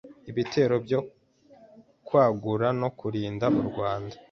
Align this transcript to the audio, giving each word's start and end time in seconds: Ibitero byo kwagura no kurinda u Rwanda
Ibitero 0.31 0.75
byo 0.85 0.99
kwagura 2.07 2.67
no 2.81 2.89
kurinda 2.97 3.45
u 3.61 3.63
Rwanda 3.69 4.15